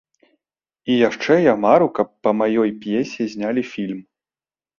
[0.93, 4.01] І яшчэ я мару, каб па маёй п'есе знялі фільм.